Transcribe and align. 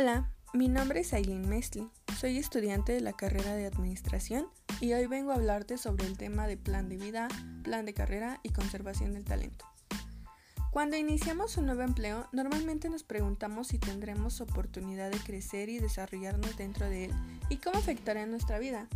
Hola, 0.00 0.30
mi 0.54 0.68
nombre 0.68 1.00
es 1.00 1.12
Aileen 1.12 1.46
Mesli, 1.46 1.86
soy 2.18 2.38
estudiante 2.38 2.92
de 2.92 3.02
la 3.02 3.12
carrera 3.12 3.54
de 3.54 3.66
Administración 3.66 4.46
y 4.80 4.94
hoy 4.94 5.04
vengo 5.04 5.30
a 5.30 5.34
hablarte 5.34 5.76
sobre 5.76 6.06
el 6.06 6.16
tema 6.16 6.46
de 6.46 6.56
plan 6.56 6.88
de 6.88 6.96
vida, 6.96 7.28
plan 7.62 7.84
de 7.84 7.92
carrera 7.92 8.40
y 8.42 8.48
conservación 8.48 9.12
del 9.12 9.26
talento. 9.26 9.66
Cuando 10.70 10.96
iniciamos 10.96 11.58
un 11.58 11.66
nuevo 11.66 11.82
empleo, 11.82 12.26
normalmente 12.32 12.88
nos 12.88 13.04
preguntamos 13.04 13.68
si 13.68 13.78
tendremos 13.78 14.40
oportunidad 14.40 15.10
de 15.10 15.18
crecer 15.18 15.68
y 15.68 15.80
desarrollarnos 15.80 16.56
dentro 16.56 16.88
de 16.88 17.04
él 17.04 17.12
y 17.50 17.58
cómo 17.58 17.78
afectará 17.78 18.22
en 18.22 18.30
nuestra 18.30 18.58
vida. 18.58 18.88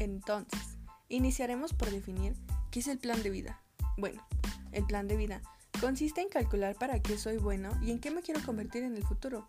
Entonces, 0.00 0.78
iniciaremos 1.08 1.74
por 1.74 1.92
definir 1.92 2.34
qué 2.72 2.80
es 2.80 2.88
el 2.88 2.98
plan 2.98 3.22
de 3.22 3.30
vida. 3.30 3.62
Bueno, 3.96 4.20
el 4.72 4.84
plan 4.84 5.06
de 5.06 5.16
vida 5.16 5.42
consiste 5.80 6.22
en 6.22 6.28
calcular 6.28 6.74
para 6.74 7.00
qué 7.00 7.16
soy 7.18 7.36
bueno 7.36 7.70
y 7.80 7.92
en 7.92 8.00
qué 8.00 8.10
me 8.10 8.22
quiero 8.22 8.42
convertir 8.44 8.82
en 8.82 8.96
el 8.96 9.04
futuro. 9.04 9.48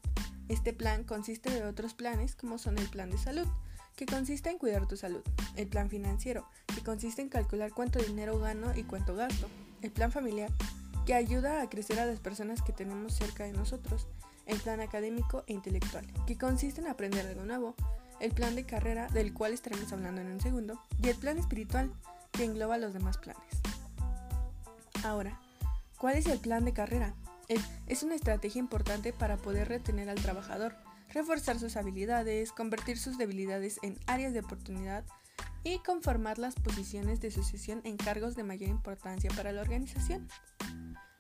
Este 0.50 0.74
plan 0.74 1.04
consiste 1.04 1.52
de 1.52 1.64
otros 1.64 1.94
planes 1.94 2.36
como 2.36 2.58
son 2.58 2.80
el 2.80 2.90
plan 2.90 3.12
de 3.12 3.20
salud, 3.20 3.48
que 3.96 4.08
consiste 4.08 4.50
en 4.50 4.58
cuidar 4.58 4.88
tu 4.88 4.98
salud, 4.98 5.22
el 5.56 5.68
plan 5.68 5.90
financiero, 5.90 6.50
que 6.74 6.82
consiste 6.82 7.22
en 7.22 7.30
calcular 7.30 7.72
cuánto 7.72 8.00
dinero 8.00 8.40
gano 8.40 8.76
y 8.76 8.84
cuánto 8.84 9.16
gasto, 9.16 9.48
el 9.84 9.92
plan 9.92 10.12
familiar, 10.12 10.52
que 11.06 11.14
ayuda 11.14 11.62
a 11.62 11.70
crecer 11.70 12.00
a 12.00 12.06
las 12.06 12.20
personas 12.20 12.64
que 12.64 12.74
tenemos 12.74 13.14
cerca 13.14 13.44
de 13.44 13.54
nosotros, 13.54 14.08
el 14.48 14.60
plan 14.60 14.82
académico 14.82 15.44
e 15.46 15.54
intelectual, 15.54 16.08
que 16.26 16.38
consiste 16.38 16.82
en 16.82 16.88
aprender 16.88 17.28
algo 17.28 17.46
nuevo, 17.46 17.76
el 18.20 18.32
plan 18.32 18.56
de 18.56 18.66
carrera, 18.66 19.08
del 19.10 19.34
cual 19.36 19.54
estaremos 19.54 19.94
hablando 19.94 20.22
en 20.22 20.32
un 20.32 20.42
segundo, 20.42 20.82
y 21.02 21.10
el 21.10 21.16
plan 21.16 21.38
espiritual, 21.38 21.94
que 22.32 22.44
engloba 22.44 22.80
los 22.80 22.94
demás 22.94 23.20
planes. 23.20 23.44
Ahora, 25.04 25.40
¿cuál 25.98 26.18
es 26.18 26.26
el 26.26 26.40
plan 26.40 26.66
de 26.66 26.74
carrera? 26.74 27.14
Es 27.88 28.04
una 28.04 28.16
estrategia 28.16 28.60
importante 28.60 29.12
para 29.14 29.38
poder 29.38 29.68
retener 29.68 30.10
al 30.10 30.22
trabajador, 30.22 30.76
reforzar 31.10 31.60
sus 31.60 31.76
habilidades, 31.76 32.52
convertir 32.52 32.98
sus 32.98 33.18
debilidades 33.18 33.80
en 33.82 33.98
áreas 34.08 34.34
de 34.34 34.42
oportunidad 34.42 35.04
y 35.64 35.80
conformar 35.80 36.38
las 36.38 36.56
posiciones 36.56 37.20
de 37.20 37.32
sucesión 37.32 37.82
en 37.84 37.98
cargos 37.98 38.36
de 38.36 38.44
mayor 38.44 38.70
importancia 38.70 39.32
para 39.36 39.52
la 39.52 39.62
organización. 39.62 40.28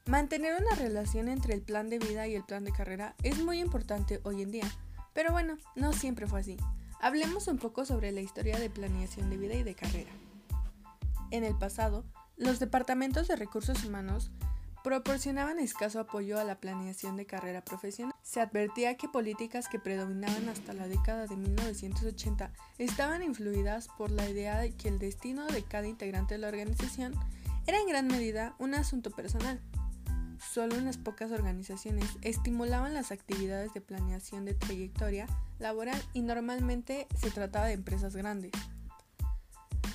Mantener 0.05 0.59
una 0.59 0.75
relación 0.75 1.27
entre 1.27 1.53
el 1.53 1.61
plan 1.61 1.89
de 1.89 1.99
vida 1.99 2.27
y 2.27 2.35
el 2.35 2.43
plan 2.43 2.63
de 2.63 2.71
carrera 2.71 3.15
es 3.23 3.43
muy 3.43 3.59
importante 3.59 4.21
hoy 4.23 4.41
en 4.41 4.51
día, 4.51 4.71
pero 5.13 5.31
bueno, 5.31 5.57
no 5.75 5.93
siempre 5.93 6.27
fue 6.27 6.39
así. 6.39 6.57
Hablemos 7.01 7.47
un 7.47 7.57
poco 7.57 7.85
sobre 7.85 8.11
la 8.11 8.21
historia 8.21 8.59
de 8.59 8.69
planeación 8.69 9.29
de 9.29 9.37
vida 9.37 9.55
y 9.55 9.63
de 9.63 9.75
carrera. 9.75 10.11
En 11.31 11.43
el 11.43 11.55
pasado, 11.55 12.05
los 12.37 12.59
departamentos 12.59 13.27
de 13.27 13.35
recursos 13.35 13.83
humanos 13.85 14.31
proporcionaban 14.83 15.59
escaso 15.59 15.99
apoyo 15.99 16.39
a 16.39 16.43
la 16.43 16.59
planeación 16.59 17.17
de 17.17 17.25
carrera 17.25 17.63
profesional. 17.63 18.15
Se 18.23 18.41
advertía 18.41 18.95
que 18.95 19.09
políticas 19.09 19.67
que 19.67 19.79
predominaban 19.79 20.49
hasta 20.49 20.73
la 20.73 20.87
década 20.87 21.27
de 21.27 21.35
1980 21.35 22.51
estaban 22.77 23.23
influidas 23.23 23.87
por 23.97 24.11
la 24.11 24.29
idea 24.29 24.59
de 24.59 24.75
que 24.75 24.87
el 24.87 24.99
destino 24.99 25.45
de 25.47 25.63
cada 25.63 25.87
integrante 25.87 26.35
de 26.35 26.39
la 26.39 26.47
organización 26.47 27.13
era 27.67 27.79
en 27.79 27.87
gran 27.87 28.07
medida 28.07 28.55
un 28.57 28.73
asunto 28.73 29.11
personal. 29.11 29.59
Solo 30.53 30.77
unas 30.77 30.97
pocas 30.97 31.31
organizaciones 31.31 32.05
estimulaban 32.21 32.93
las 32.93 33.11
actividades 33.11 33.73
de 33.73 33.81
planeación 33.81 34.45
de 34.45 34.53
trayectoria 34.53 35.27
laboral 35.59 36.01
y 36.13 36.21
normalmente 36.21 37.07
se 37.15 37.29
trataba 37.29 37.65
de 37.65 37.73
empresas 37.73 38.15
grandes. 38.15 38.51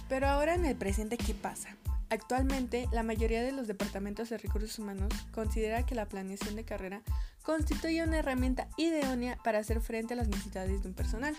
Pero 0.08 0.28
ahora 0.28 0.55
en 0.55 0.66
el 0.66 0.77
presente, 0.77 1.16
¿qué 1.16 1.34
pasa? 1.34 1.77
Actualmente, 2.14 2.88
la 2.92 3.02
mayoría 3.02 3.42
de 3.42 3.50
los 3.50 3.66
departamentos 3.66 4.30
de 4.30 4.38
recursos 4.38 4.78
humanos 4.78 5.12
considera 5.32 5.84
que 5.84 5.96
la 5.96 6.06
planeación 6.06 6.54
de 6.54 6.64
carrera 6.64 7.02
constituye 7.42 8.04
una 8.04 8.18
herramienta 8.18 8.68
idónea 8.76 9.36
para 9.42 9.58
hacer 9.58 9.80
frente 9.80 10.14
a 10.14 10.18
las 10.18 10.28
necesidades 10.28 10.80
de 10.80 10.89
un 10.90 10.94
personal. 10.94 11.36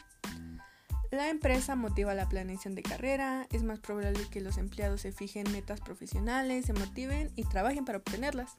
La 1.11 1.29
empresa 1.29 1.77
motiva 1.77 2.13
la 2.13 2.27
planeación 2.27 2.75
de 2.75 2.83
carrera, 2.83 3.47
es 3.53 3.63
más 3.63 3.79
probable 3.79 4.19
que 4.29 4.41
los 4.41 4.57
empleados 4.57 4.99
se 4.99 5.13
fijen 5.13 5.49
metas 5.53 5.79
profesionales, 5.79 6.65
se 6.65 6.73
motiven 6.73 7.31
y 7.37 7.45
trabajen 7.45 7.85
para 7.85 7.99
obtenerlas. 7.99 8.57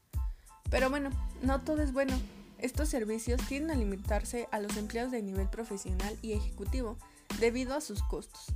Pero 0.70 0.88
bueno, 0.88 1.10
no 1.42 1.60
todo 1.60 1.82
es 1.82 1.92
bueno. 1.92 2.18
Estos 2.56 2.88
servicios 2.88 3.46
tienden 3.46 3.76
a 3.76 3.78
limitarse 3.78 4.48
a 4.52 4.60
los 4.60 4.78
empleados 4.78 5.12
de 5.12 5.20
nivel 5.20 5.50
profesional 5.50 6.16
y 6.22 6.32
ejecutivo 6.32 6.96
debido 7.40 7.74
a 7.74 7.82
sus 7.82 8.02
costos. 8.02 8.46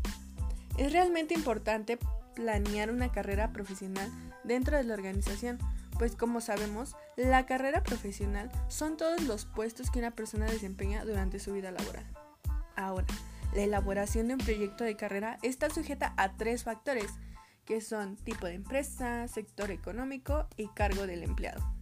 Es 0.79 0.95
realmente 0.95 1.35
importante 1.35 1.99
planear 2.41 2.91
una 2.91 3.13
carrera 3.13 3.53
profesional 3.53 4.11
dentro 4.45 4.79
de 4.79 4.85
la 4.85 4.95
organización, 4.95 5.59
pues 5.99 6.17
como 6.17 6.41
sabemos, 6.41 6.97
la 7.17 7.45
carrera 7.45 7.83
profesional 7.83 8.51
son 8.69 8.97
todos 8.97 9.23
los 9.25 9.45
puestos 9.45 9.91
que 9.91 9.99
una 9.99 10.13
persona 10.13 10.47
desempeña 10.47 11.05
durante 11.05 11.39
su 11.39 11.53
vida 11.53 11.71
laboral. 11.71 12.07
Ahora, 12.77 13.07
la 13.55 13.63
elaboración 13.63 14.29
de 14.29 14.35
un 14.35 14.41
proyecto 14.41 14.85
de 14.85 14.97
carrera 14.97 15.39
está 15.43 15.69
sujeta 15.69 16.15
a 16.17 16.33
tres 16.39 16.65
factores, 16.65 17.11
que 17.67 17.83
son 17.83 18.17
tipo 18.17 18.47
de 18.47 18.55
empresa, 18.55 19.29
sector 19.29 19.71
económico 19.71 20.49
y 20.57 20.69
cargo 20.69 21.07
del 21.07 21.23
empleado. 21.23 21.80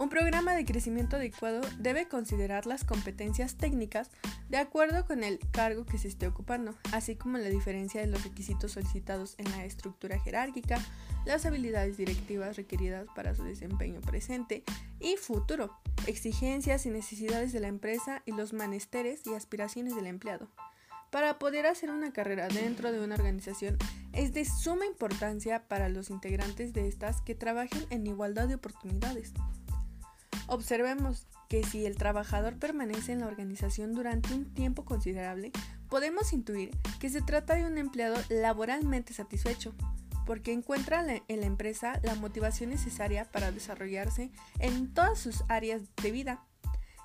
Un 0.00 0.08
programa 0.08 0.54
de 0.54 0.64
crecimiento 0.64 1.16
adecuado 1.16 1.60
debe 1.78 2.08
considerar 2.08 2.64
las 2.64 2.84
competencias 2.84 3.56
técnicas 3.56 4.10
de 4.48 4.56
acuerdo 4.56 5.04
con 5.04 5.22
el 5.22 5.38
cargo 5.50 5.84
que 5.84 5.98
se 5.98 6.08
esté 6.08 6.26
ocupando, 6.26 6.74
así 6.92 7.16
como 7.16 7.36
la 7.36 7.50
diferencia 7.50 8.00
de 8.00 8.06
los 8.06 8.24
requisitos 8.24 8.72
solicitados 8.72 9.34
en 9.36 9.50
la 9.50 9.66
estructura 9.66 10.18
jerárquica, 10.18 10.78
las 11.26 11.44
habilidades 11.44 11.98
directivas 11.98 12.56
requeridas 12.56 13.08
para 13.14 13.34
su 13.34 13.44
desempeño 13.44 14.00
presente 14.00 14.64
y 15.00 15.16
futuro, 15.18 15.78
exigencias 16.06 16.86
y 16.86 16.90
necesidades 16.90 17.52
de 17.52 17.60
la 17.60 17.68
empresa 17.68 18.22
y 18.24 18.32
los 18.32 18.54
manesteres 18.54 19.20
y 19.26 19.34
aspiraciones 19.34 19.94
del 19.94 20.06
empleado. 20.06 20.48
Para 21.10 21.38
poder 21.38 21.66
hacer 21.66 21.90
una 21.90 22.10
carrera 22.14 22.48
dentro 22.48 22.90
de 22.90 23.04
una 23.04 23.16
organización 23.16 23.76
es 24.14 24.32
de 24.32 24.46
suma 24.46 24.86
importancia 24.86 25.68
para 25.68 25.90
los 25.90 26.08
integrantes 26.08 26.72
de 26.72 26.88
estas 26.88 27.20
que 27.20 27.34
trabajen 27.34 27.84
en 27.90 28.06
igualdad 28.06 28.48
de 28.48 28.54
oportunidades. 28.54 29.34
Observemos 30.50 31.28
que 31.48 31.62
si 31.62 31.86
el 31.86 31.96
trabajador 31.96 32.58
permanece 32.58 33.12
en 33.12 33.20
la 33.20 33.28
organización 33.28 33.94
durante 33.94 34.34
un 34.34 34.52
tiempo 34.52 34.84
considerable, 34.84 35.52
podemos 35.88 36.32
intuir 36.32 36.76
que 36.98 37.08
se 37.08 37.22
trata 37.22 37.54
de 37.54 37.64
un 37.64 37.78
empleado 37.78 38.16
laboralmente 38.28 39.14
satisfecho, 39.14 39.72
porque 40.26 40.52
encuentra 40.52 41.04
en 41.06 41.40
la 41.40 41.46
empresa 41.46 42.00
la 42.02 42.16
motivación 42.16 42.70
necesaria 42.70 43.30
para 43.30 43.52
desarrollarse 43.52 44.32
en 44.58 44.92
todas 44.92 45.20
sus 45.20 45.44
áreas 45.46 45.82
de 46.02 46.10
vida. 46.10 46.44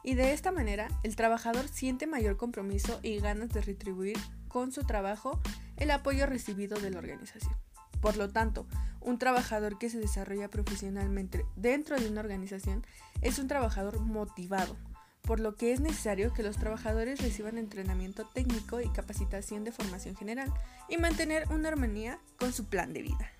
Y 0.04 0.16
de 0.16 0.34
esta 0.34 0.52
manera, 0.52 0.88
el 1.04 1.16
trabajador 1.16 1.68
siente 1.68 2.08
mayor 2.08 2.38
compromiso 2.38 3.00
y 3.04 3.20
ganas 3.20 3.50
de 3.50 3.62
retribuir 3.62 4.18
con 4.48 4.72
su 4.72 4.86
trabajo 4.86 5.40
el 5.78 5.92
apoyo 5.92 6.26
recibido 6.26 6.80
de 6.80 6.90
la 6.90 6.98
organización. 6.98 7.56
Por 8.06 8.18
lo 8.18 8.30
tanto, 8.30 8.68
un 9.02 9.18
trabajador 9.18 9.80
que 9.80 9.90
se 9.90 9.98
desarrolla 9.98 10.48
profesionalmente 10.48 11.44
dentro 11.56 12.00
de 12.00 12.08
una 12.08 12.22
organización 12.22 12.86
es 13.24 13.40
un 13.40 13.48
trabajador 13.48 14.00
motivado, 14.00 14.78
por 15.24 15.40
lo 15.40 15.56
que 15.56 15.74
es 15.74 15.80
necesario 15.80 16.32
que 16.32 16.44
los 16.44 16.58
trabajadores 16.58 17.20
reciban 17.20 17.58
entrenamiento 17.58 18.24
técnico 18.32 18.80
y 18.80 18.90
capacitación 18.90 19.64
de 19.64 19.72
formación 19.72 20.16
general 20.16 20.54
y 20.88 20.98
mantener 20.98 21.48
una 21.50 21.70
armonía 21.70 22.20
con 22.38 22.54
su 22.54 22.66
plan 22.66 22.94
de 22.94 23.02
vida. 23.02 23.32